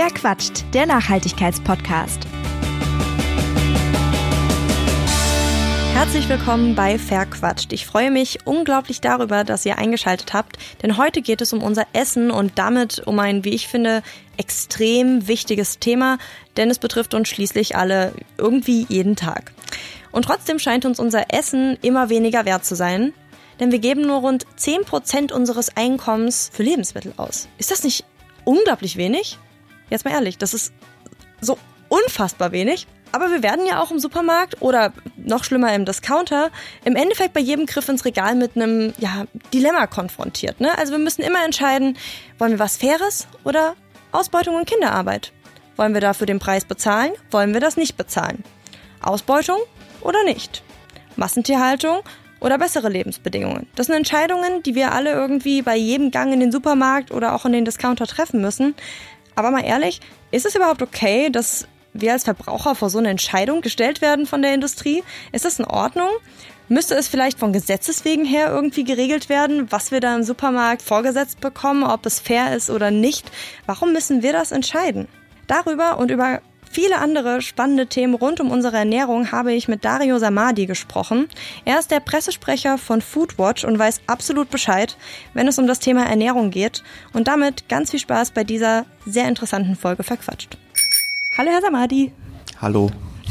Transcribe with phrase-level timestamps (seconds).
[0.00, 0.64] Wer quatscht?
[0.74, 2.20] Der Nachhaltigkeitspodcast.
[5.92, 7.72] Herzlich willkommen bei Verquatscht.
[7.72, 11.84] Ich freue mich unglaublich darüber, dass ihr eingeschaltet habt, denn heute geht es um unser
[11.94, 14.04] Essen und damit um ein, wie ich finde,
[14.36, 16.18] extrem wichtiges Thema,
[16.56, 19.50] denn es betrifft uns schließlich alle irgendwie jeden Tag.
[20.12, 23.14] Und trotzdem scheint uns unser Essen immer weniger wert zu sein,
[23.58, 27.48] denn wir geben nur rund 10% unseres Einkommens für Lebensmittel aus.
[27.58, 28.04] Ist das nicht
[28.44, 29.40] unglaublich wenig?
[29.90, 30.72] Jetzt mal ehrlich, das ist
[31.40, 32.86] so unfassbar wenig.
[33.12, 36.50] Aber wir werden ja auch im Supermarkt oder noch schlimmer im Discounter
[36.84, 39.24] im Endeffekt bei jedem Griff ins Regal mit einem ja,
[39.54, 40.60] Dilemma konfrontiert.
[40.60, 40.76] Ne?
[40.76, 41.96] Also wir müssen immer entscheiden,
[42.38, 43.76] wollen wir was Faires oder
[44.12, 45.32] Ausbeutung und Kinderarbeit?
[45.76, 47.12] Wollen wir dafür den Preis bezahlen?
[47.30, 48.44] Wollen wir das nicht bezahlen?
[49.00, 49.58] Ausbeutung
[50.00, 50.62] oder nicht?
[51.16, 52.00] Massentierhaltung
[52.40, 53.68] oder bessere Lebensbedingungen?
[53.74, 57.46] Das sind Entscheidungen, die wir alle irgendwie bei jedem Gang in den Supermarkt oder auch
[57.46, 58.74] in den Discounter treffen müssen.
[59.38, 60.00] Aber mal ehrlich,
[60.32, 64.42] ist es überhaupt okay, dass wir als Verbraucher vor so eine Entscheidung gestellt werden von
[64.42, 65.04] der Industrie?
[65.30, 66.08] Ist das in Ordnung?
[66.68, 70.82] Müsste es vielleicht von Gesetzes wegen her irgendwie geregelt werden, was wir da im Supermarkt
[70.82, 73.30] vorgesetzt bekommen, ob es fair ist oder nicht?
[73.64, 75.06] Warum müssen wir das entscheiden?
[75.46, 80.18] Darüber und über viele andere spannende Themen rund um unsere Ernährung habe ich mit Dario
[80.18, 81.28] Samadi gesprochen.
[81.64, 84.96] Er ist der Pressesprecher von Foodwatch und weiß absolut Bescheid,
[85.34, 86.82] wenn es um das Thema Ernährung geht.
[87.12, 90.58] Und damit ganz viel Spaß bei dieser sehr interessanten Folge verquatscht.
[91.36, 92.12] Hallo Herr Samadi.
[92.60, 92.90] Hallo.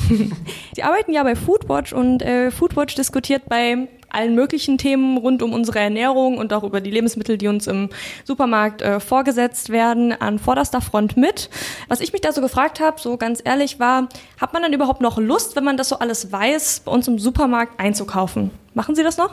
[0.76, 5.54] Sie arbeiten ja bei Foodwatch und äh, Foodwatch diskutiert bei allen möglichen Themen rund um
[5.54, 7.90] unsere Ernährung und auch über die Lebensmittel, die uns im
[8.24, 11.50] Supermarkt äh, vorgesetzt werden, an vorderster Front mit.
[11.88, 14.08] Was ich mich da so gefragt habe, so ganz ehrlich, war,
[14.40, 17.20] hat man dann überhaupt noch Lust, wenn man das so alles weiß, bei uns im
[17.20, 18.52] Supermarkt einzukaufen?
[18.74, 19.32] Machen Sie das noch?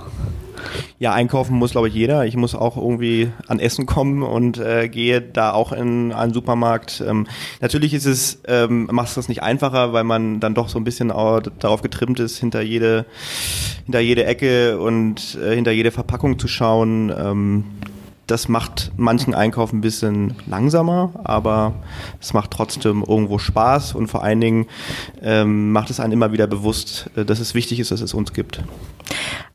[0.99, 2.25] Ja, einkaufen muss, glaube ich, jeder.
[2.27, 7.03] Ich muss auch irgendwie an Essen kommen und äh, gehe da auch in einen Supermarkt.
[7.07, 7.27] Ähm,
[7.61, 10.85] natürlich ist es, ähm, macht es das nicht einfacher, weil man dann doch so ein
[10.85, 13.07] bisschen darauf getrimmt ist, hinter jede,
[13.85, 17.13] hinter jede Ecke und äh, hinter jede Verpackung zu schauen.
[17.17, 17.65] Ähm,
[18.27, 21.75] das macht manchen Einkauf ein bisschen langsamer, aber
[22.21, 24.67] es macht trotzdem irgendwo Spaß und vor allen Dingen
[25.23, 28.33] ähm, macht es einen immer wieder bewusst, äh, dass es wichtig ist, dass es uns
[28.33, 28.63] gibt.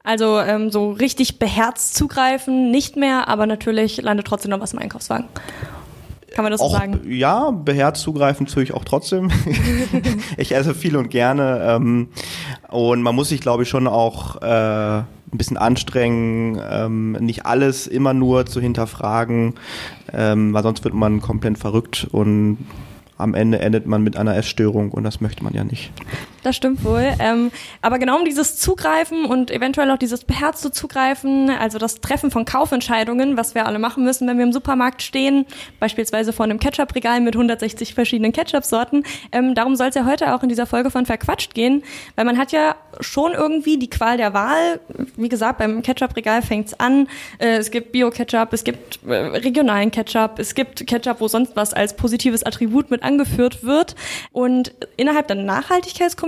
[0.03, 4.79] Also ähm, so richtig beherzt zugreifen nicht mehr, aber natürlich landet trotzdem noch was im
[4.79, 5.27] Einkaufswagen.
[6.31, 7.01] Kann man das auch, so sagen?
[7.11, 9.31] Ja, beherzt zugreifen tue ich auch trotzdem.
[10.37, 11.61] ich esse viel und gerne.
[11.63, 12.09] Ähm,
[12.69, 17.87] und man muss sich, glaube ich, schon auch äh, ein bisschen anstrengen, ähm, nicht alles
[17.87, 19.55] immer nur zu hinterfragen,
[20.13, 22.57] ähm, weil sonst wird man komplett verrückt und
[23.17, 25.91] am Ende endet man mit einer Essstörung und das möchte man ja nicht.
[26.43, 27.13] Das stimmt wohl.
[27.19, 27.51] Ähm,
[27.81, 32.45] aber genau um dieses Zugreifen und eventuell auch dieses beherzte Zugreifen, also das Treffen von
[32.45, 35.45] Kaufentscheidungen, was wir alle machen müssen, wenn wir im Supermarkt stehen,
[35.79, 39.03] beispielsweise vor einem Ketchup-Regal mit 160 verschiedenen Ketchup-Sorten.
[39.31, 41.83] Ähm, darum soll es ja heute auch in dieser Folge von Verquatscht gehen,
[42.15, 44.79] weil man hat ja schon irgendwie die Qual der Wahl.
[45.17, 47.07] Wie gesagt, beim Ketchup-Regal fängt's an.
[47.39, 51.73] Äh, es gibt Bio-Ketchup, es gibt äh, regionalen Ketchup, es gibt Ketchup, wo sonst was
[51.73, 53.95] als positives Attribut mit angeführt wird.
[54.31, 55.37] Und innerhalb der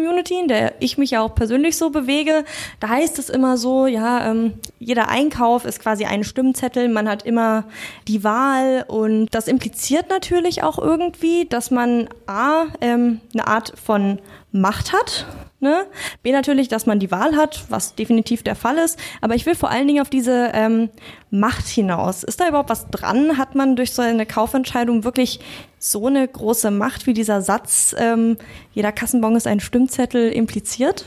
[0.01, 2.43] Nachhaltigkeitscommunity, in der ich mich ja auch persönlich so bewege,
[2.79, 7.23] da heißt es immer so, ja, ähm, jeder Einkauf ist quasi ein Stimmzettel, man hat
[7.23, 7.65] immer
[8.07, 14.19] die Wahl und das impliziert natürlich auch irgendwie, dass man A, ähm, eine Art von
[14.51, 15.25] Macht hat.
[15.59, 15.85] Ne?
[16.23, 18.97] B natürlich, dass man die Wahl hat, was definitiv der Fall ist.
[19.21, 20.89] Aber ich will vor allen Dingen auf diese ähm,
[21.29, 22.23] Macht hinaus.
[22.23, 23.37] Ist da überhaupt was dran?
[23.37, 25.39] Hat man durch so eine Kaufentscheidung wirklich
[25.77, 28.37] so eine große Macht, wie dieser Satz, ähm,
[28.73, 31.05] jeder Kassenbon ist ein Stimmzettel impliziert?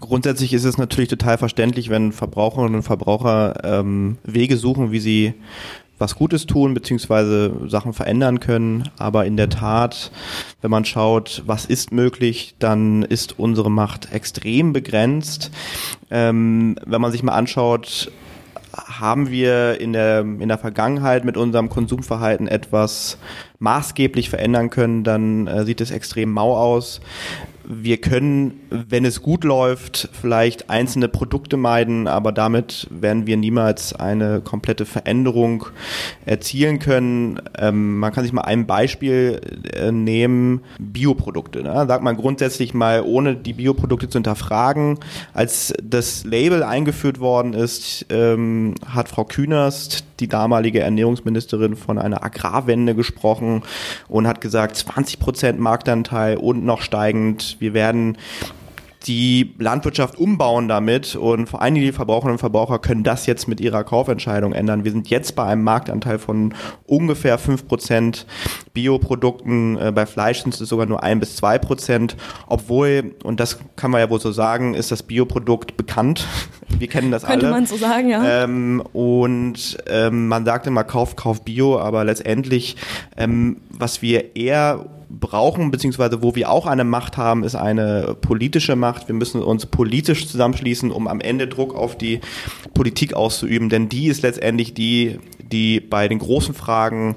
[0.00, 5.34] Grundsätzlich ist es natürlich total verständlich, wenn Verbraucherinnen und Verbraucher ähm, Wege suchen, wie sie
[5.98, 8.90] was Gutes tun, beziehungsweise Sachen verändern können.
[8.98, 10.10] Aber in der Tat,
[10.60, 15.50] wenn man schaut, was ist möglich, dann ist unsere Macht extrem begrenzt.
[16.10, 18.10] Ähm, wenn man sich mal anschaut,
[18.76, 23.18] haben wir in der, in der Vergangenheit mit unserem Konsumverhalten etwas
[23.60, 27.00] maßgeblich verändern können, dann äh, sieht es extrem mau aus
[27.66, 33.92] wir können, wenn es gut läuft, vielleicht einzelne Produkte meiden, aber damit werden wir niemals
[33.94, 35.66] eine komplette Veränderung
[36.26, 37.40] erzielen können.
[37.58, 39.40] Ähm, man kann sich mal ein Beispiel
[39.72, 41.62] äh, nehmen, Bioprodukte.
[41.62, 41.84] Ne?
[41.86, 44.98] Sagt man grundsätzlich mal, ohne die Bioprodukte zu hinterfragen,
[45.32, 52.24] als das Label eingeführt worden ist, ähm, hat Frau Künast, die damalige Ernährungsministerin, von einer
[52.24, 53.62] Agrarwende gesprochen
[54.08, 57.56] und hat gesagt, 20 Prozent Marktanteil und noch steigend.
[57.60, 58.16] Wir werden
[59.06, 63.60] die Landwirtschaft umbauen damit und vor allem die Verbraucherinnen und Verbraucher können das jetzt mit
[63.60, 64.84] ihrer Kaufentscheidung ändern.
[64.84, 66.54] Wir sind jetzt bei einem Marktanteil von
[66.86, 68.26] ungefähr fünf Prozent
[68.72, 69.78] Bioprodukten.
[69.78, 72.16] Äh, bei Fleisch sind es sogar nur ein bis zwei Prozent,
[72.46, 76.26] obwohl, und das kann man ja wohl so sagen, ist das Bioprodukt bekannt.
[76.78, 77.54] Wir kennen das Könnte alle.
[77.54, 78.44] man so sagen, ja.
[78.44, 82.76] Ähm, und ähm, man sagt immer, kauf, kauf Bio, aber letztendlich,
[83.16, 84.86] ähm, was wir eher
[85.20, 89.08] brauchen, beziehungsweise wo wir auch eine Macht haben, ist eine politische Macht.
[89.08, 92.20] Wir müssen uns politisch zusammenschließen, um am Ende Druck auf die
[92.74, 97.16] Politik auszuüben, denn die ist letztendlich die, die bei den großen Fragen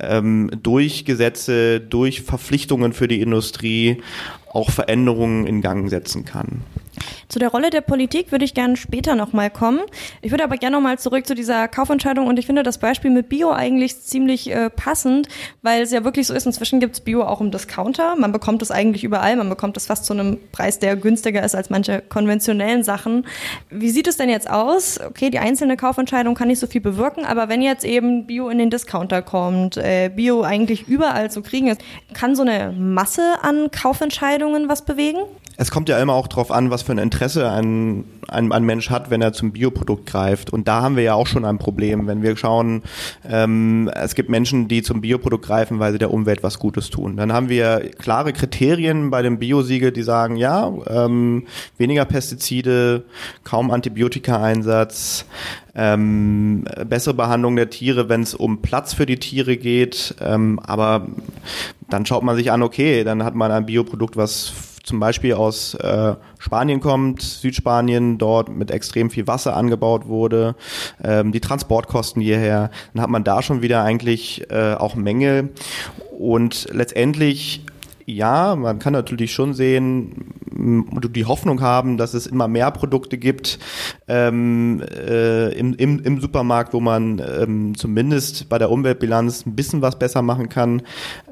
[0.00, 4.02] ähm, durch Gesetze, durch Verpflichtungen für die Industrie
[4.52, 6.62] auch Veränderungen in Gang setzen kann.
[7.28, 9.80] Zu der Rolle der Politik würde ich gerne später nochmal kommen.
[10.22, 13.28] Ich würde aber gerne nochmal zurück zu dieser Kaufentscheidung und ich finde das Beispiel mit
[13.28, 15.28] Bio eigentlich ziemlich äh, passend,
[15.62, 18.16] weil es ja wirklich so ist, inzwischen gibt es Bio auch im Discounter.
[18.16, 21.54] Man bekommt es eigentlich überall, man bekommt es fast zu einem Preis, der günstiger ist
[21.54, 23.26] als manche konventionellen Sachen.
[23.70, 25.00] Wie sieht es denn jetzt aus?
[25.00, 28.58] Okay, die einzelne Kaufentscheidung kann nicht so viel bewirken, aber wenn jetzt eben Bio in
[28.58, 31.80] den Discounter kommt, äh, Bio eigentlich überall zu kriegen ist,
[32.14, 35.18] kann so eine Masse an Kaufentscheidungen was bewegen?
[35.58, 38.90] Es kommt ja immer auch darauf an, was für ein Interesse ein, ein, ein Mensch
[38.90, 40.52] hat, wenn er zum Bioprodukt greift.
[40.52, 42.82] Und da haben wir ja auch schon ein Problem, wenn wir schauen,
[43.28, 47.16] ähm, es gibt Menschen, die zum Bioprodukt greifen, weil sie der Umwelt was Gutes tun.
[47.16, 51.46] Dann haben wir klare Kriterien bei dem Biosiegel, die sagen, ja, ähm,
[51.78, 53.04] weniger Pestizide,
[53.44, 55.24] kaum Antibiotika-Einsatz,
[55.74, 60.14] ähm, bessere Behandlung der Tiere, wenn es um Platz für die Tiere geht.
[60.20, 61.06] Ähm, aber
[61.88, 64.52] dann schaut man sich an, okay, dann hat man ein Bioprodukt, was
[64.86, 70.54] zum Beispiel aus äh, Spanien kommt, Südspanien, dort mit extrem viel Wasser angebaut wurde,
[71.02, 75.50] ähm, die Transportkosten hierher, dann hat man da schon wieder eigentlich äh, auch Mängel.
[76.16, 77.64] Und letztendlich
[78.08, 83.58] ja, man kann natürlich schon sehen, die Hoffnung haben, dass es immer mehr Produkte gibt
[84.06, 89.82] ähm, äh, im, im, im Supermarkt, wo man ähm, zumindest bei der Umweltbilanz ein bisschen
[89.82, 90.82] was besser machen kann.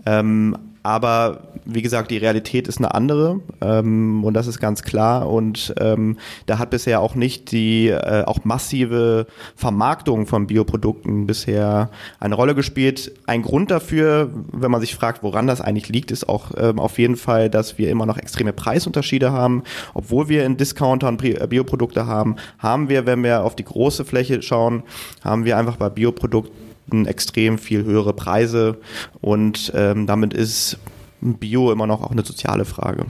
[0.05, 5.31] Ähm, aber wie gesagt, die Realität ist eine andere ähm, und das ist ganz klar.
[5.31, 9.26] Und ähm, da hat bisher auch nicht die äh, auch massive
[9.56, 11.90] Vermarktung von Bioprodukten bisher
[12.20, 13.12] eine Rolle gespielt.
[13.26, 16.98] Ein Grund dafür, wenn man sich fragt, woran das eigentlich liegt, ist auch ähm, auf
[16.98, 19.62] jeden Fall, dass wir immer noch extreme Preisunterschiede haben.
[19.94, 24.42] Obwohl wir in Discountern äh, Bioprodukte haben, haben wir, wenn wir auf die große Fläche
[24.42, 24.82] schauen,
[25.22, 28.78] haben wir einfach bei Bioprodukten extrem viel höhere Preise
[29.20, 30.78] und ähm, damit ist
[31.20, 33.06] Bio immer noch auch eine soziale Frage.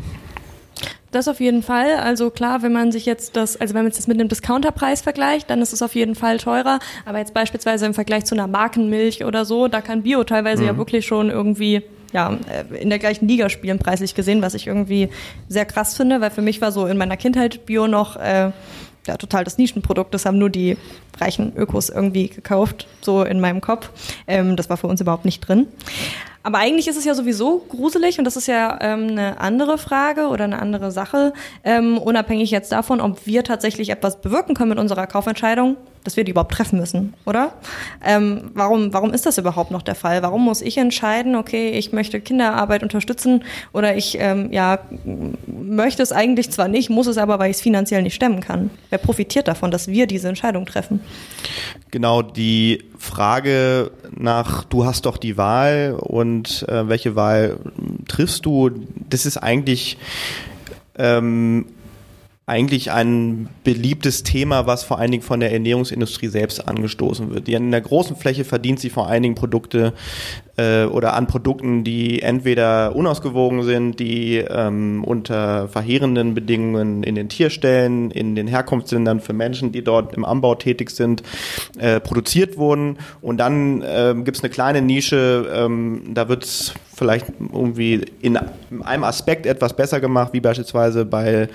[1.10, 1.94] Das auf jeden Fall.
[1.96, 5.48] Also klar, wenn man sich jetzt das, also wenn man es mit einem Discounterpreis vergleicht,
[5.48, 6.80] dann ist es auf jeden Fall teurer.
[7.04, 10.68] Aber jetzt beispielsweise im Vergleich zu einer Markenmilch oder so, da kann Bio teilweise mhm.
[10.68, 11.82] ja wirklich schon irgendwie
[12.12, 15.08] ja, äh, in der gleichen Liga spielen, preislich gesehen, was ich irgendwie
[15.48, 18.50] sehr krass finde, weil für mich war so in meiner Kindheit Bio noch äh,
[19.06, 20.14] ja, total das Nischenprodukt.
[20.14, 20.76] Das haben nur die
[21.18, 23.90] reichen Ökos irgendwie gekauft, so in meinem Kopf.
[24.26, 25.66] Ähm, das war für uns überhaupt nicht drin.
[26.42, 30.28] Aber eigentlich ist es ja sowieso gruselig und das ist ja ähm, eine andere Frage
[30.28, 31.32] oder eine andere Sache,
[31.64, 36.24] ähm, unabhängig jetzt davon, ob wir tatsächlich etwas bewirken können mit unserer Kaufentscheidung, dass wir
[36.24, 37.54] die überhaupt treffen müssen, oder?
[38.04, 40.22] Ähm, warum, warum ist das überhaupt noch der Fall?
[40.22, 43.42] Warum muss ich entscheiden, okay, ich möchte Kinderarbeit unterstützen
[43.72, 44.78] oder ich ähm, ja,
[45.46, 48.70] möchte es eigentlich zwar nicht, muss es aber, weil ich es finanziell nicht stemmen kann?
[48.90, 51.00] Wer profitiert davon, dass wir diese Entscheidung treffen?
[51.90, 57.58] Genau, die Frage nach, du hast doch die Wahl und äh, welche Wahl
[58.08, 58.70] triffst du,
[59.08, 59.96] das ist eigentlich
[60.96, 61.66] ähm,
[62.46, 67.46] eigentlich ein beliebtes Thema, was vor allen Dingen von der Ernährungsindustrie selbst angestoßen wird.
[67.46, 69.94] Die in der großen Fläche verdient sie vor allen Dingen Produkte
[70.56, 77.28] äh, oder an Produkten, die entweder unausgewogen sind, die ähm, unter verheerenden Bedingungen in den
[77.28, 81.22] Tierstellen, in den Herkunftsländern für Menschen, die dort im Anbau tätig sind,
[81.78, 82.98] äh, produziert wurden.
[83.20, 88.38] Und dann äh, gibt es eine kleine Nische, ähm, da wird es vielleicht irgendwie in
[88.82, 91.48] einem Aspekt etwas besser gemacht, wie beispielsweise bei,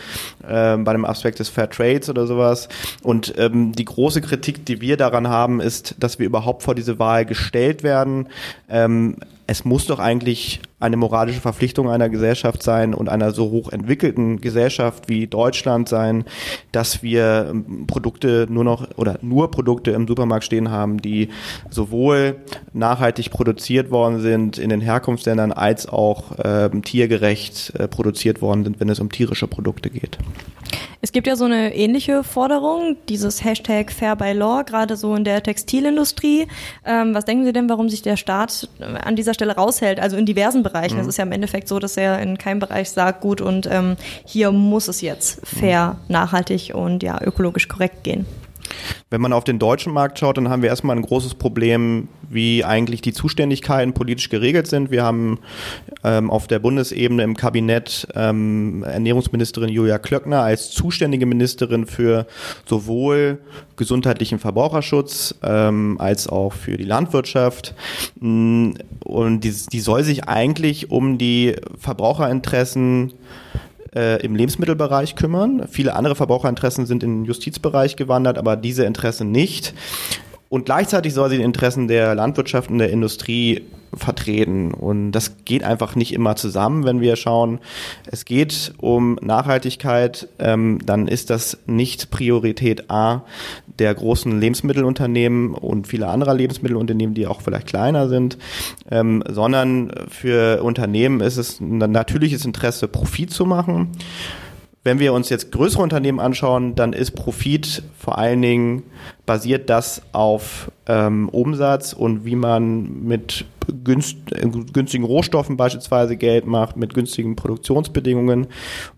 [0.48, 2.68] äh, bei dem Aspekt des Fair Trades oder sowas.
[3.04, 7.00] Und ähm, die große Kritik, die wir daran haben, ist, dass wir überhaupt vor diese
[7.00, 8.28] Wahl gestellt werden.
[8.70, 9.16] Ähm, ähm,
[9.50, 14.42] es muss doch eigentlich eine moralische Verpflichtung einer Gesellschaft sein und einer so hoch entwickelten
[14.42, 16.24] Gesellschaft wie Deutschland sein,
[16.72, 21.30] dass wir ähm, Produkte nur noch oder nur Produkte im Supermarkt stehen haben, die
[21.72, 22.36] sowohl
[22.74, 28.80] nachhaltig produziert worden sind in den Herkunftsländern als auch ähm, tiergerecht äh, produziert worden sind,
[28.80, 30.20] wenn es um tierische Produkte geht.
[31.02, 35.24] Es gibt ja so eine ähnliche Forderung, dieses Hashtag Fair by Law, gerade so in
[35.24, 36.48] der Textilindustrie.
[36.86, 40.00] Ähm, was denken Sie denn, warum sich der Staat an dieser Stelle raushält?
[40.00, 40.96] Also in diversen Bereichen.
[40.96, 41.02] Mhm.
[41.02, 43.96] Es ist ja im Endeffekt so, dass er in keinem Bereich sagt, gut, und ähm,
[44.26, 46.14] hier muss es jetzt fair, mhm.
[46.14, 48.26] nachhaltig und ja ökologisch korrekt gehen.
[49.10, 52.64] Wenn man auf den deutschen Markt schaut, dann haben wir erstmal ein großes Problem, wie
[52.64, 54.92] eigentlich die Zuständigkeiten politisch geregelt sind.
[54.92, 55.40] Wir haben
[56.04, 62.28] ähm, auf der Bundesebene im Kabinett ähm, Ernährungsministerin Julia Klöckner als zuständige Ministerin für
[62.66, 63.40] sowohl
[63.78, 67.74] gesundheitlichen Verbraucherschutz ähm, als auch für die Landwirtschaft.
[68.20, 68.76] Und
[69.42, 73.14] die, die soll sich eigentlich um die Verbraucherinteressen
[73.96, 75.68] äh, im Lebensmittelbereich kümmern.
[75.70, 79.74] Viele andere Verbraucherinteressen sind in den Justizbereich gewandert, aber diese Interessen nicht.
[80.50, 84.74] Und gleichzeitig soll sie die Interessen der Landwirtschaft und der Industrie vertreten.
[84.74, 87.60] Und das geht einfach nicht immer zusammen, wenn wir schauen,
[88.12, 93.24] es geht um Nachhaltigkeit, ähm, dann ist das nicht Priorität A
[93.80, 98.38] der großen Lebensmittelunternehmen und vieler anderer Lebensmittelunternehmen, die auch vielleicht kleiner sind,
[98.92, 103.90] ähm, sondern für Unternehmen ist es ein natürliches Interesse, Profit zu machen.
[104.84, 108.84] Wenn wir uns jetzt größere Unternehmen anschauen, dann ist Profit vor allen Dingen
[109.26, 116.46] basiert das auf ähm, Umsatz und wie man mit günst, äh, günstigen Rohstoffen beispielsweise Geld
[116.46, 118.48] macht, mit günstigen Produktionsbedingungen.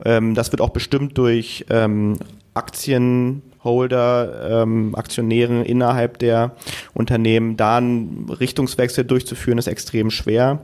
[0.05, 2.17] Ähm, das wird auch bestimmt durch ähm,
[2.53, 6.51] Aktien Holder, ähm, Aktionären innerhalb der
[6.93, 10.59] Unternehmen, da einen Richtungswechsel durchzuführen, ist extrem schwer.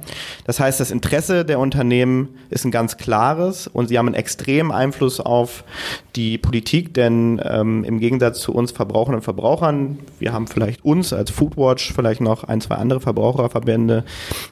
[0.45, 4.71] Das heißt, das Interesse der Unternehmen ist ein ganz klares und sie haben einen extremen
[4.71, 5.63] Einfluss auf
[6.15, 11.13] die Politik, denn ähm, im Gegensatz zu uns Verbrauchern und Verbrauchern, wir haben vielleicht uns
[11.13, 14.03] als Foodwatch, vielleicht noch ein, zwei andere Verbraucherverbände,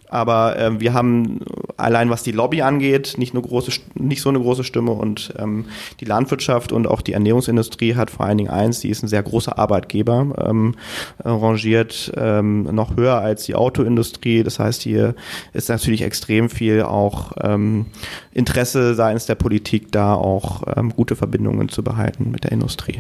[0.07, 1.39] aber äh, wir haben
[1.77, 5.65] allein was die Lobby angeht, nicht, eine große, nicht so eine große Stimme und ähm,
[5.99, 9.24] die Landwirtschaft und auch die Ernährungsindustrie hat vor allen Dingen eins, die ist ein sehr
[9.24, 10.75] großer Arbeitgeber, ähm,
[11.24, 14.44] rangiert ähm, noch höher als die Autoindustrie.
[14.44, 15.15] Das heißt, hier
[15.54, 17.88] ist natürlich extrem viel auch ähm,
[18.32, 23.00] Interesse seitens der Politik da auch ähm, gute Verbindungen zu behalten mit der Industrie.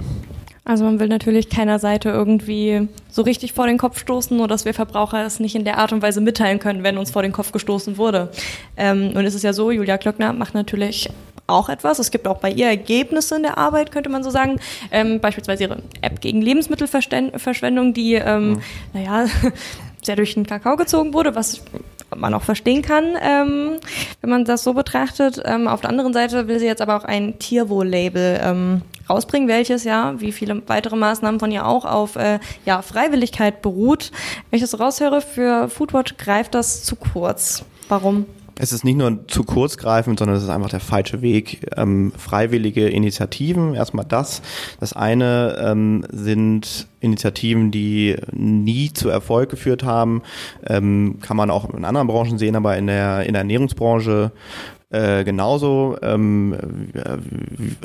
[0.67, 4.65] Also man will natürlich keiner Seite irgendwie so richtig vor den Kopf stoßen, nur dass
[4.65, 7.31] wir Verbraucher es nicht in der Art und Weise mitteilen können, wenn uns vor den
[7.31, 8.31] Kopf gestoßen wurde.
[8.75, 11.09] Ähm, es ist ja so, Julia Klöckner macht natürlich
[11.47, 11.99] auch etwas.
[11.99, 14.59] Es gibt auch bei ihr Ergebnisse in der Arbeit, könnte man so sagen.
[14.91, 18.61] Ähm, beispielsweise ihre App gegen Lebensmittelverschwendung, die, ähm, mhm.
[18.93, 19.25] naja,
[20.03, 21.61] sehr durch den Kakao gezogen wurde, was
[22.15, 23.77] man auch verstehen kann, ähm,
[24.21, 25.41] wenn man das so betrachtet.
[25.43, 29.83] Ähm, auf der anderen Seite will sie jetzt aber auch ein Tierwohl-Label ähm, rausbringen, welches
[29.83, 34.11] ja, wie viele weitere Maßnahmen von ihr auch, auf äh, ja, Freiwilligkeit beruht.
[34.49, 37.65] Wenn ich das raushöre, für Foodwatch greift das zu kurz.
[37.89, 38.25] Warum?
[38.57, 41.67] Es ist nicht nur zu kurzgreifend, sondern es ist einfach der falsche Weg.
[41.75, 44.41] Ähm, freiwillige Initiativen, erstmal das.
[44.79, 50.21] Das eine ähm, sind Initiativen, die nie zu Erfolg geführt haben.
[50.65, 54.31] Ähm, kann man auch in anderen Branchen sehen, aber in der, in der Ernährungsbranche
[54.89, 55.97] äh, genauso.
[56.01, 56.55] Ähm,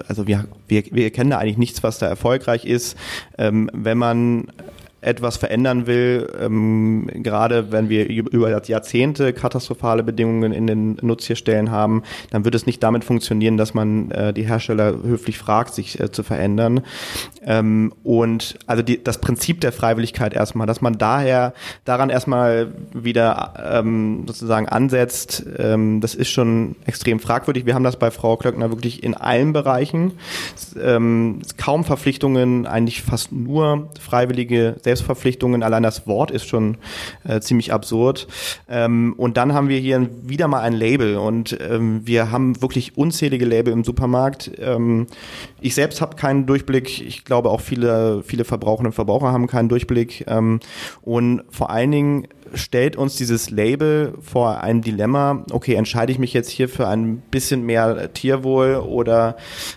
[0.06, 2.96] also wir, wir, wir kennen da eigentlich nichts, was da erfolgreich ist.
[3.38, 4.46] Ähm, wenn man
[5.00, 12.02] etwas verändern will, ähm, gerade wenn wir über Jahrzehnte katastrophale Bedingungen in den Nutztierstellen haben,
[12.30, 16.12] dann wird es nicht damit funktionieren, dass man äh, die Hersteller höflich fragt, sich äh,
[16.12, 16.82] zu verändern.
[17.44, 21.54] Ähm, und also die, das Prinzip der Freiwilligkeit erstmal, dass man daher
[21.84, 27.64] daran erstmal wieder ähm, sozusagen ansetzt, ähm, das ist schon extrem fragwürdig.
[27.64, 30.12] Wir haben das bei Frau Klöckner wirklich in allen Bereichen.
[30.80, 36.78] Ähm, kaum Verpflichtungen, eigentlich fast nur freiwillige Selbstverpflichtungen, allein das Wort ist schon
[37.24, 38.26] äh, ziemlich absurd.
[38.68, 42.96] Ähm, und dann haben wir hier wieder mal ein Label und ähm, wir haben wirklich
[42.96, 44.50] unzählige Label im Supermarkt.
[44.58, 45.06] Ähm,
[45.60, 47.00] ich selbst habe keinen Durchblick.
[47.00, 50.24] Ich glaube auch viele, viele Verbraucherinnen und Verbraucher haben keinen Durchblick.
[50.26, 50.60] Ähm,
[51.02, 56.32] und vor allen Dingen stellt uns dieses Label vor ein Dilemma, okay, entscheide ich mich
[56.32, 59.36] jetzt hier für ein bisschen mehr Tierwohl oder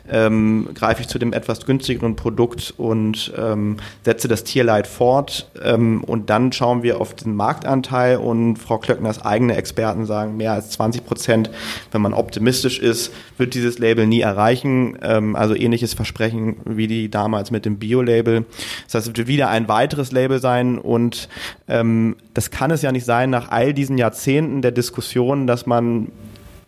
[0.09, 6.03] ähm, greife ich zu dem etwas günstigeren Produkt und ähm, setze das Tierleid fort ähm,
[6.03, 10.71] und dann schauen wir auf den Marktanteil und Frau Klöckners eigene Experten sagen, mehr als
[10.71, 11.49] 20 Prozent,
[11.91, 17.09] wenn man optimistisch ist, wird dieses Label nie erreichen, ähm, also ähnliches Versprechen wie die
[17.09, 18.45] damals mit dem Bio-Label.
[18.85, 21.29] Das heißt, es wird wieder ein weiteres Label sein und
[21.67, 25.65] ähm, das kann kann es ja nicht sein, nach all diesen Jahrzehnten der Diskussion, dass
[25.65, 26.13] man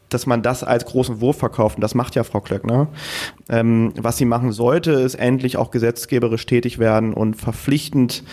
[0.10, 1.78] dass man das als großen Wurf verkauft.
[1.78, 2.88] Und das macht ja Frau Klöckner.
[3.50, 8.24] Ähm, was sie machen sollte, ist endlich auch gesetzgeberisch tätig werden und verpflichtend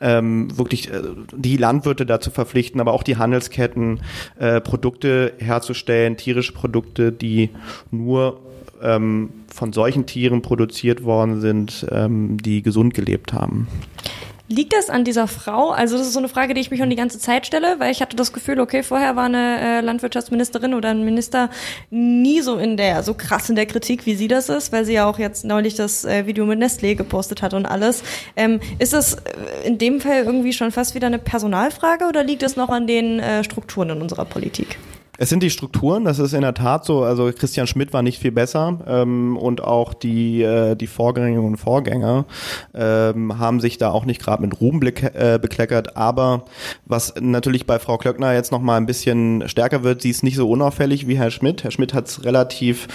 [0.00, 1.00] ähm, wirklich äh,
[1.34, 4.00] die Landwirte dazu verpflichten, aber auch die Handelsketten,
[4.38, 7.50] äh, Produkte herzustellen, tierische Produkte, die
[7.92, 8.40] nur
[8.82, 13.68] ähm, von solchen Tieren produziert worden sind, ähm, die gesund gelebt haben.
[14.52, 15.70] Liegt das an dieser Frau?
[15.70, 17.90] Also das ist so eine Frage, die ich mich schon die ganze Zeit stelle, weil
[17.90, 21.48] ich hatte das Gefühl, okay, vorher war eine äh, Landwirtschaftsministerin oder ein Minister
[21.88, 24.92] nie so in der, so krass in der Kritik, wie sie das ist, weil sie
[24.92, 28.02] ja auch jetzt neulich das äh, Video mit Nestlé gepostet hat und alles.
[28.36, 29.20] Ähm, ist das äh,
[29.64, 33.22] in dem Fall irgendwie schon fast wieder eine Personalfrage oder liegt es noch an den
[33.44, 34.76] Strukturen in unserer Politik?
[35.18, 37.02] Es sind die Strukturen, das ist in der Tat so.
[37.02, 41.58] Also Christian Schmidt war nicht viel besser ähm, und auch die, äh, die Vorgängerinnen und
[41.58, 42.24] Vorgänger
[42.74, 45.98] ähm, haben sich da auch nicht gerade mit Ruhm äh, bekleckert.
[45.98, 46.46] Aber
[46.86, 50.36] was natürlich bei Frau Klöckner jetzt noch mal ein bisschen stärker wird, sie ist nicht
[50.36, 51.62] so unauffällig wie Herr Schmidt.
[51.62, 52.88] Herr Schmidt hat es relativ,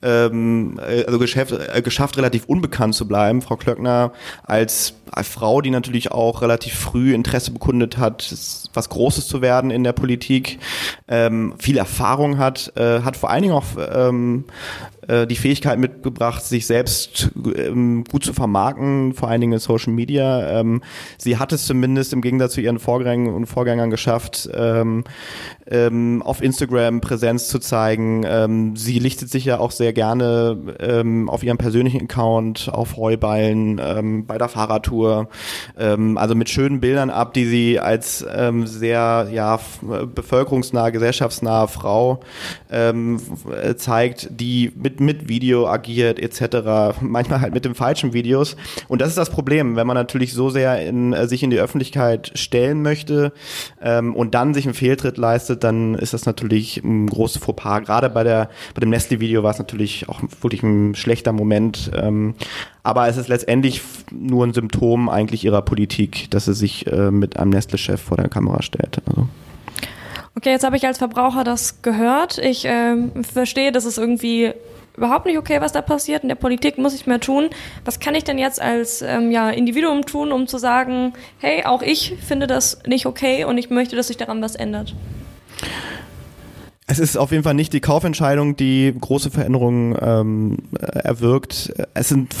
[0.00, 3.42] ähm, äh, also geschafft, äh, geschafft, relativ unbekannt zu bleiben.
[3.42, 4.12] Frau Klöckner
[4.44, 8.34] als Frau, die natürlich auch relativ früh Interesse bekundet hat,
[8.72, 10.58] was Großes zu werden in der Politik.
[11.06, 14.44] Ähm, viel Erfahrung hat, äh, hat vor allen Dingen auch ähm,
[14.93, 19.92] äh, die Fähigkeit mitgebracht, sich selbst ähm, gut zu vermarkten, vor allen Dingen in Social
[19.92, 20.60] Media.
[20.60, 20.82] Ähm,
[21.18, 25.04] sie hat es zumindest im Gegensatz zu ihren Vorgängern und Vorgängern geschafft, ähm,
[25.70, 28.24] ähm, auf Instagram Präsenz zu zeigen.
[28.26, 34.24] Ähm, sie lichtet sich ja auch sehr gerne ähm, auf ihrem persönlichen Account, auf Heuballen,
[34.26, 35.28] bei der Fahrradtour,
[35.76, 42.20] also mit schönen Bildern ab, die sie als sehr ja, bevölkerungsnahe, gesellschaftsnahe Frau
[42.70, 43.20] ähm,
[43.76, 48.56] zeigt, die mit, mit Video agiert etc., manchmal halt mit den falschen Videos.
[48.88, 51.58] Und das ist das Problem, wenn man natürlich so sehr in, äh, sich in die
[51.58, 53.32] Öffentlichkeit stellen möchte
[53.82, 57.80] ähm, und dann sich einen Fehltritt leistet, leistet, dann ist das natürlich ein großes Fauxpas.
[57.80, 61.90] Gerade bei der bei dem Nestle-Video war es natürlich auch wirklich ein schlechter Moment.
[61.94, 62.34] Ähm,
[62.82, 67.36] aber es ist letztendlich nur ein Symptom eigentlich ihrer Politik, dass sie sich äh, mit
[67.36, 69.00] einem Nestle-Chef vor der Kamera stellt.
[69.06, 69.28] Also.
[70.36, 72.38] Okay, jetzt habe ich als Verbraucher das gehört.
[72.38, 74.52] Ich äh, verstehe, dass es irgendwie
[74.96, 76.22] überhaupt nicht okay, was da passiert.
[76.22, 77.50] In der Politik muss ich mehr tun.
[77.84, 81.82] Was kann ich denn jetzt als ähm, ja, Individuum tun, um zu sagen, hey, auch
[81.82, 84.94] ich finde das nicht okay und ich möchte, dass sich daran was ändert?
[86.86, 91.72] Es ist auf jeden Fall nicht die Kaufentscheidung, die große Veränderungen ähm, erwirkt.
[91.94, 92.34] Es sind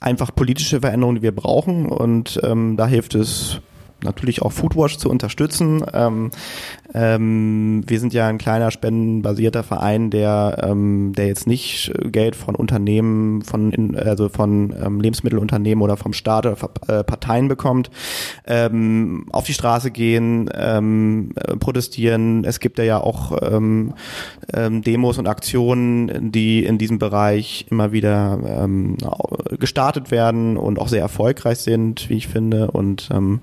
[0.00, 3.60] einfach politische Veränderungen, die wir brauchen und ähm, da hilft es
[4.02, 5.84] natürlich auch Foodwatch zu unterstützen.
[5.92, 6.30] Ähm,
[6.94, 12.54] ähm, wir sind ja ein kleiner spendenbasierter Verein, der, ähm, der jetzt nicht Geld von
[12.54, 16.56] Unternehmen, von in, also von ähm, Lebensmittelunternehmen oder vom Staat oder
[16.88, 17.90] äh, Parteien bekommt.
[18.46, 22.44] Ähm, auf die Straße gehen, ähm, protestieren.
[22.44, 23.94] Es gibt ja auch ähm,
[24.52, 28.96] ähm, Demos und Aktionen, die in diesem Bereich immer wieder ähm,
[29.58, 32.70] gestartet werden und auch sehr erfolgreich sind, wie ich finde.
[32.70, 33.40] Und ähm,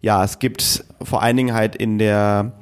[0.00, 2.52] ja, es gibt vor allen Dingen halt in der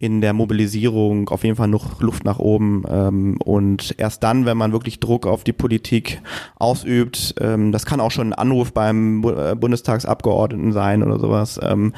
[0.00, 2.84] in der Mobilisierung auf jeden Fall noch Luft nach oben.
[2.88, 6.22] Ähm, und erst dann, wenn man wirklich Druck auf die Politik
[6.58, 11.92] ausübt, ähm, das kann auch schon ein Anruf beim äh, Bundestagsabgeordneten sein oder sowas, ähm,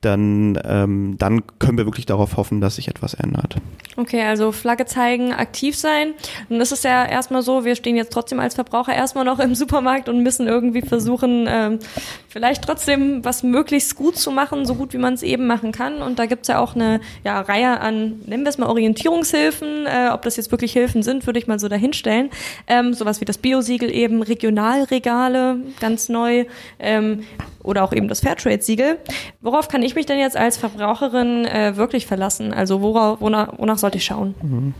[0.00, 3.56] dann, ähm, dann können wir wirklich darauf hoffen, dass sich etwas ändert.
[3.96, 6.12] Okay, also Flagge zeigen, aktiv sein.
[6.48, 9.56] Und das ist ja erstmal so, wir stehen jetzt trotzdem als Verbraucher erstmal noch im
[9.56, 11.80] Supermarkt und müssen irgendwie versuchen, ähm,
[12.28, 16.02] vielleicht trotzdem was möglichst gut zu machen, so gut wie man es eben machen kann.
[16.02, 19.86] Und da gibt's ja auch eine ja, Reihe an, nennen wir es mal Orientierungshilfen.
[19.86, 22.30] Äh, ob das jetzt wirklich Hilfen sind, würde ich mal so dahinstellen.
[22.66, 26.44] Ähm, sowas wie das Biosiegel eben, Regionalregale, ganz neu.
[26.78, 27.24] Ähm,
[27.62, 28.98] oder auch eben das Fairtrade-Siegel.
[29.40, 32.52] Worauf kann ich mich denn jetzt als Verbraucherin äh, wirklich verlassen?
[32.52, 34.34] Also worauf, wonach, wonach sollte ich schauen?
[34.42, 34.74] Mhm.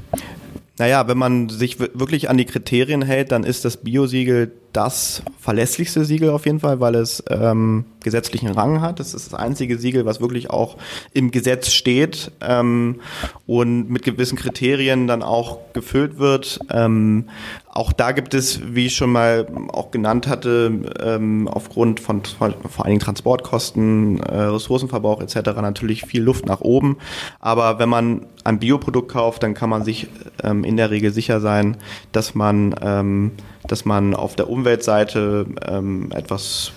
[0.78, 6.04] Naja, wenn man sich wirklich an die Kriterien hält, dann ist das Biosiegel das verlässlichste
[6.04, 9.00] Siegel auf jeden Fall, weil es ähm, gesetzlichen Rang hat.
[9.00, 10.76] Das ist das einzige Siegel, was wirklich auch
[11.12, 13.00] im Gesetz steht ähm,
[13.44, 16.60] und mit gewissen Kriterien dann auch gefüllt wird.
[16.70, 17.24] Ähm,
[17.66, 22.48] auch da gibt es, wie ich schon mal auch genannt hatte, ähm, aufgrund von vor
[22.48, 25.60] allen Dingen Transportkosten, äh, Ressourcenverbrauch etc.
[25.60, 26.98] natürlich viel Luft nach oben.
[27.40, 30.06] Aber wenn man ein Bioprodukt kauft, dann kann man sich
[30.44, 31.76] ähm, in der Regel sicher sein,
[32.12, 33.32] dass man ähm,
[33.68, 36.72] dass man auf der Umweltseite ähm, etwas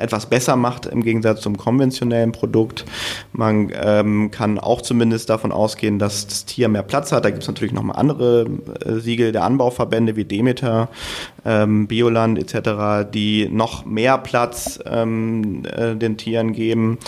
[0.00, 2.84] etwas besser macht im Gegensatz zum konventionellen Produkt.
[3.32, 7.24] Man ähm, kann auch zumindest davon ausgehen, dass das Tier mehr Platz hat.
[7.24, 8.46] Da gibt es natürlich nochmal andere
[8.84, 10.88] äh, Siegel der Anbauverbände wie Demeter,
[11.44, 16.98] ähm, Bioland etc., die noch mehr Platz ähm, äh, den Tieren geben.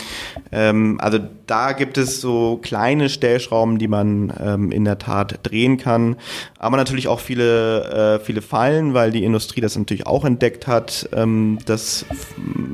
[0.51, 5.77] Ähm, also da gibt es so kleine Stellschrauben, die man ähm, in der Tat drehen
[5.77, 6.17] kann.
[6.59, 11.09] Aber natürlich auch viele, äh, viele Fallen, weil die Industrie das natürlich auch entdeckt hat,
[11.13, 12.07] ähm, dass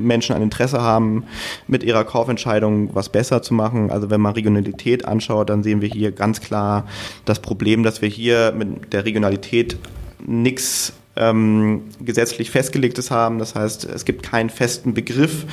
[0.09, 1.23] Menschen ein Interesse haben,
[1.67, 3.91] mit ihrer Kaufentscheidung was besser zu machen.
[3.91, 6.85] Also wenn man Regionalität anschaut, dann sehen wir hier ganz klar
[7.23, 9.77] das Problem, dass wir hier mit der Regionalität
[10.25, 13.37] nichts ähm, gesetzlich festgelegtes haben.
[13.37, 15.45] Das heißt, es gibt keinen festen Begriff.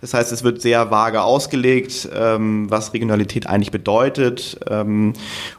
[0.00, 4.58] Das heißt, es wird sehr vage ausgelegt, ähm, was Regionalität eigentlich bedeutet.
[4.68, 5.12] Ähm,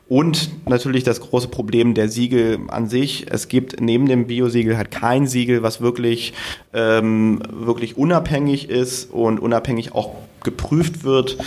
[0.09, 3.27] und natürlich das große Problem der Siegel an sich.
[3.29, 6.33] Es gibt neben dem Biosiegel halt kein Siegel, was wirklich,
[6.73, 11.37] ähm, wirklich unabhängig ist und unabhängig auch geprüft wird.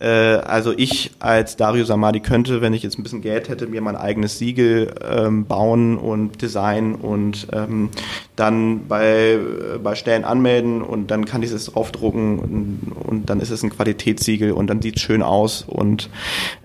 [0.00, 3.80] Äh, also ich als Dario Samadi könnte, wenn ich jetzt ein bisschen Geld hätte, mir
[3.80, 7.90] mein eigenes Siegel ähm, bauen und designen und ähm,
[8.36, 9.38] dann bei,
[9.82, 13.70] bei Stellen anmelden und dann kann ich es draufdrucken und, und dann ist es ein
[13.70, 16.10] Qualitätssiegel und dann sieht es schön aus und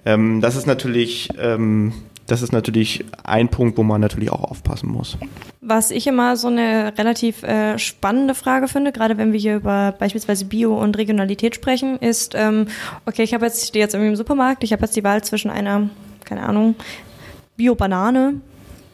[0.06, 1.94] ähm, das ist natürlich ähm,
[2.32, 5.18] das ist natürlich ein Punkt, wo man natürlich auch aufpassen muss.
[5.62, 9.94] Was ich immer so eine relativ äh, spannende Frage finde, gerade wenn wir hier über
[9.98, 12.68] beispielsweise Bio und Regionalität sprechen, ist, ähm,
[13.06, 15.50] okay, ich habe jetzt, stehe jetzt irgendwie im Supermarkt, ich habe jetzt die Wahl zwischen
[15.50, 15.90] einer,
[16.24, 16.76] keine Ahnung,
[17.58, 18.36] Bio-Banane,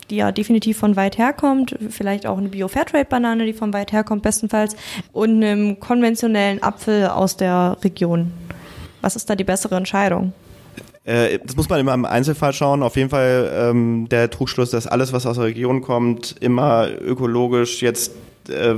[0.09, 4.75] die ja definitiv von weit herkommt, vielleicht auch eine Bio-Fairtrade-Banane, die von weit herkommt, bestenfalls,
[5.13, 8.31] und einem konventionellen Apfel aus der Region.
[9.01, 10.33] Was ist da die bessere Entscheidung?
[11.05, 12.83] Äh, das muss man immer im Einzelfall schauen.
[12.83, 17.81] Auf jeden Fall ähm, der Trugschluss, dass alles, was aus der Region kommt, immer ökologisch
[17.81, 18.11] jetzt
[18.49, 18.73] äh,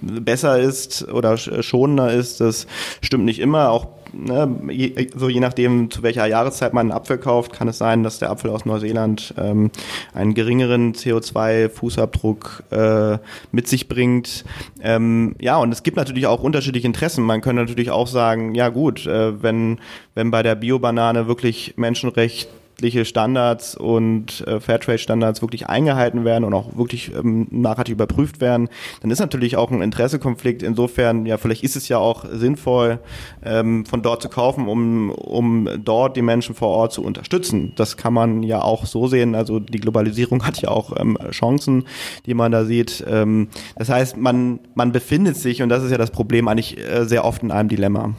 [0.00, 2.40] besser ist oder schonender ist.
[2.40, 2.66] Das
[3.00, 3.70] stimmt nicht immer.
[3.70, 7.78] Auch ne, je, so je nachdem, zu welcher Jahreszeit man einen Apfel kauft, kann es
[7.78, 9.70] sein, dass der Apfel aus Neuseeland ähm,
[10.14, 13.18] einen geringeren CO2-Fußabdruck äh,
[13.52, 14.44] mit sich bringt.
[14.82, 17.24] Ähm, ja, und es gibt natürlich auch unterschiedliche Interessen.
[17.24, 19.78] Man könnte natürlich auch sagen, ja gut, äh, wenn,
[20.14, 22.48] wenn bei der Biobanane wirklich Menschenrecht
[22.80, 28.70] rechtliche Standards und äh, Fairtrade-Standards wirklich eingehalten werden und auch wirklich ähm, nachhaltig überprüft werden,
[29.02, 30.62] dann ist natürlich auch ein Interessekonflikt.
[30.62, 32.98] Insofern, ja, vielleicht ist es ja auch sinnvoll,
[33.44, 37.72] ähm, von dort zu kaufen, um, um dort die Menschen vor Ort zu unterstützen.
[37.76, 39.34] Das kann man ja auch so sehen.
[39.34, 41.84] Also die Globalisierung hat ja auch ähm, Chancen,
[42.24, 43.04] die man da sieht.
[43.06, 47.04] Ähm, das heißt, man, man befindet sich, und das ist ja das Problem, eigentlich äh,
[47.04, 48.14] sehr oft in einem Dilemma.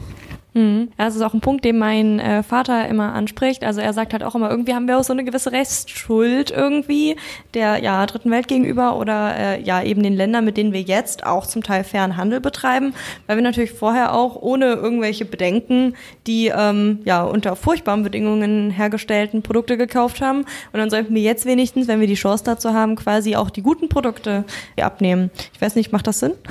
[0.54, 0.88] Mhm.
[0.98, 3.64] Das ist auch ein Punkt, den mein äh, Vater immer anspricht.
[3.64, 7.16] Also er sagt halt auch immer, irgendwie haben wir auch so eine gewisse Restschuld irgendwie
[7.54, 11.24] der ja, dritten Welt gegenüber oder äh, ja eben den Ländern, mit denen wir jetzt
[11.24, 12.94] auch zum Teil fairen Handel betreiben,
[13.26, 15.94] weil wir natürlich vorher auch ohne irgendwelche Bedenken
[16.26, 20.40] die ähm, ja unter furchtbaren Bedingungen hergestellten Produkte gekauft haben.
[20.40, 23.62] Und dann sollten wir jetzt wenigstens, wenn wir die Chance dazu haben, quasi auch die
[23.62, 24.44] guten Produkte
[24.76, 25.30] abnehmen.
[25.54, 26.32] Ich weiß nicht, macht das Sinn?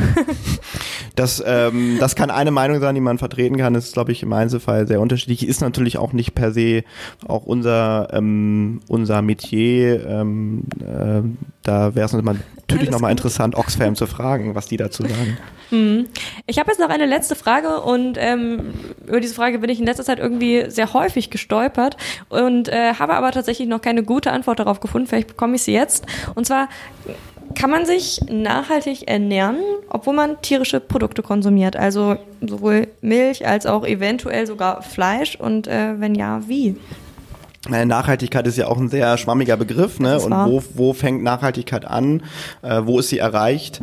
[1.16, 3.74] das, ähm, das kann eine Meinung sein, die man vertreten kann.
[3.74, 5.48] Das ist, glaube ich, im Einzelfall sehr unterschiedlich.
[5.48, 6.84] Ist natürlich auch nicht per se
[7.28, 10.06] auch unser, ähm, unser Metier.
[10.08, 11.22] Ähm, äh,
[11.64, 15.38] da wäre es natürlich nochmal interessant, Oxfam zu fragen, was die dazu sagen.
[15.72, 16.08] Mhm.
[16.48, 18.74] Ich habe jetzt noch eine letzte Frage und ähm,
[19.08, 21.96] über diese Frage bin ich in letzter Zeit irgendwie sehr häufig gestolpert
[22.28, 25.08] und äh, habe aber tatsächlich noch keine gute Antwort darauf gefunden.
[25.08, 26.06] Vielleicht bekomme ich sie jetzt.
[26.36, 26.68] Und zwar
[27.56, 29.58] kann man sich nachhaltig ernähren,
[29.90, 31.76] obwohl man tierische Produkte konsumiert?
[31.76, 36.76] Also sowohl Milch als auch eventuell sogar Fleisch und äh, wenn ja, wie?
[37.70, 40.20] Nachhaltigkeit ist ja auch ein sehr schwammiger Begriff, ne?
[40.20, 42.24] Und wo, wo fängt Nachhaltigkeit an?
[42.64, 43.82] Äh, wo ist sie erreicht?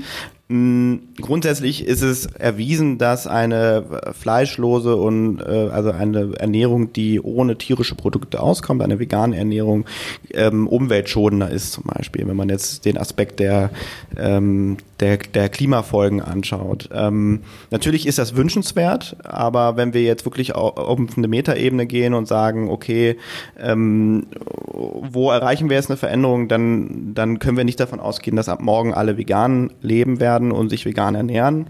[0.50, 3.84] Mm, grundsätzlich ist es erwiesen, dass eine
[4.18, 9.84] fleischlose und äh, also eine Ernährung, die ohne tierische Produkte auskommt, eine vegane Ernährung,
[10.32, 13.68] ähm, umweltschonender ist zum Beispiel, wenn man jetzt den Aspekt der,
[14.16, 16.88] ähm, der, der Klimafolgen anschaut.
[16.94, 22.26] Ähm, natürlich ist das wünschenswert, aber wenn wir jetzt wirklich auf eine Metaebene gehen und
[22.26, 23.18] sagen, okay,
[23.58, 24.26] ähm,
[24.72, 28.62] wo erreichen wir jetzt eine Veränderung, dann, dann können wir nicht davon ausgehen, dass ab
[28.62, 31.66] morgen alle vegan leben werden werden und sich vegan ernähren.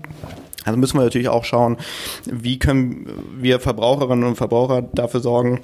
[0.64, 1.78] Also müssen wir natürlich auch schauen,
[2.26, 3.07] wie können
[3.38, 5.61] wir Verbraucherinnen und Verbraucher dafür sorgen,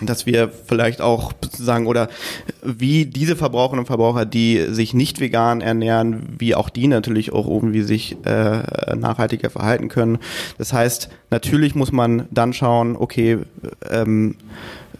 [0.00, 2.08] dass wir vielleicht auch sagen oder
[2.62, 7.46] wie diese Verbraucherinnen und Verbraucher, die sich nicht vegan ernähren, wie auch die natürlich auch
[7.46, 10.18] irgendwie sich äh, nachhaltiger verhalten können.
[10.56, 13.40] Das heißt, natürlich muss man dann schauen, okay,
[13.90, 14.36] ähm,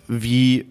[0.07, 0.67] wie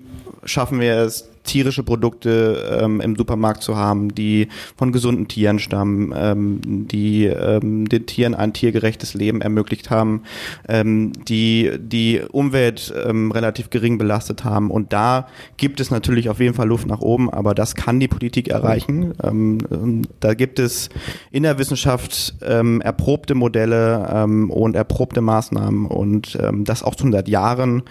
[0.46, 6.14] schaffen wir es, tierische Produkte ähm, im Supermarkt zu haben, die von gesunden Tieren stammen,
[6.16, 10.22] ähm, die ähm, den Tieren ein tiergerechtes Leben ermöglicht haben,
[10.68, 14.70] ähm, die die Umwelt ähm, relativ gering belastet haben.
[14.70, 18.08] Und da gibt es natürlich auf jeden Fall Luft nach oben, aber das kann die
[18.08, 19.16] Politik erreichen.
[19.24, 20.90] Ähm, da gibt es
[21.32, 27.12] in der Wissenschaft ähm, erprobte Modelle ähm, und erprobte Maßnahmen und ähm, das auch schon
[27.12, 27.82] seit Jahren.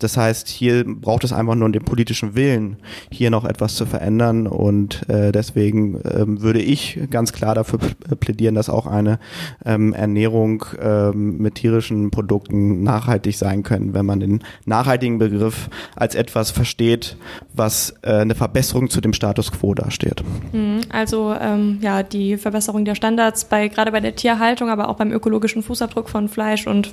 [0.00, 2.78] Das heißt, hier braucht es einfach nur den politischen Willen
[3.10, 4.46] hier noch etwas zu verändern.
[4.46, 7.78] Und äh, deswegen ähm, würde ich ganz klar dafür
[8.20, 9.18] plädieren, dass auch eine
[9.64, 16.14] ähm, Ernährung ähm, mit tierischen Produkten nachhaltig sein können, wenn man den nachhaltigen Begriff als
[16.14, 17.16] etwas versteht,
[17.52, 20.22] was äh, eine Verbesserung zu dem Status quo darstellt.
[20.52, 20.80] Mhm.
[20.90, 25.12] Also ähm, ja, die Verbesserung der Standards bei gerade bei der Tierhaltung, aber auch beim
[25.12, 26.92] ökologischen Fußabdruck von Fleisch und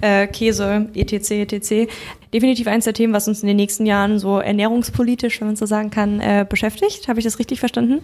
[0.00, 1.30] äh, Käse, etc.
[1.52, 1.90] etc.
[2.32, 5.66] Definitiv eines der Themen, was uns in den nächsten Jahren so ernährungspolitisch, wenn man so
[5.66, 7.08] sagen kann, äh, beschäftigt.
[7.08, 8.00] Habe ich das richtig verstanden?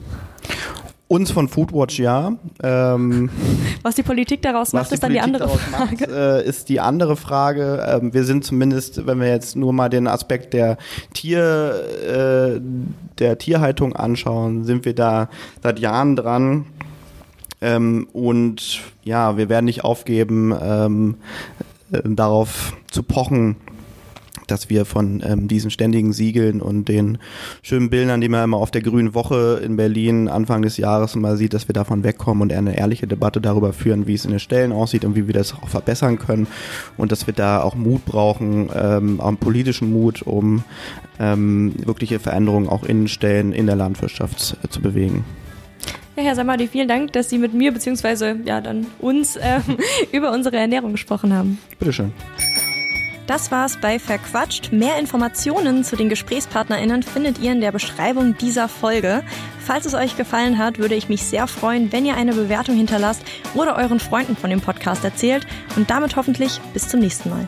[1.08, 2.36] Uns von Foodwatch ja.
[2.62, 3.30] Ähm,
[3.82, 6.06] was die Politik daraus macht, ist dann die andere Frage.
[6.06, 7.82] Macht, äh, ist die andere Frage.
[7.88, 10.76] Ähm, wir sind zumindest, wenn wir jetzt nur mal den Aspekt der
[11.14, 12.60] Tier, äh,
[13.18, 15.30] der Tierhaltung anschauen, sind wir da
[15.62, 16.66] seit Jahren dran.
[17.62, 21.14] Ähm, und ja, wir werden nicht aufgeben, ähm,
[21.90, 23.56] äh, darauf zu pochen,
[24.46, 27.18] dass wir von ähm, diesen ständigen Siegeln und den
[27.62, 31.36] schönen Bildern, die man immer auf der Grünen Woche in Berlin Anfang des Jahres mal
[31.36, 34.40] sieht, dass wir davon wegkommen und eine ehrliche Debatte darüber führen, wie es in den
[34.40, 36.46] Stellen aussieht und wie wir das auch verbessern können
[36.96, 40.64] und dass wir da auch Mut brauchen, ähm, auch politischen Mut, um
[41.18, 45.24] ähm, wirkliche Veränderungen auch in Stellen in der Landwirtschaft äh, zu bewegen.
[46.16, 48.34] Ja, Herr Samadi, vielen Dank, dass Sie mit mir bzw.
[48.44, 49.62] ja dann uns ähm,
[50.12, 51.58] über unsere Ernährung gesprochen haben.
[51.78, 52.12] Bitteschön.
[53.28, 54.72] Das war's bei Verquatscht.
[54.72, 59.22] Mehr Informationen zu den GesprächspartnerInnen findet ihr in der Beschreibung dieser Folge.
[59.60, 63.22] Falls es euch gefallen hat, würde ich mich sehr freuen, wenn ihr eine Bewertung hinterlasst
[63.54, 67.46] oder euren Freunden von dem Podcast erzählt und damit hoffentlich bis zum nächsten Mal.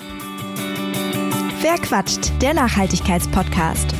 [1.62, 3.94] Verquatscht, der Nachhaltigkeitspodcast.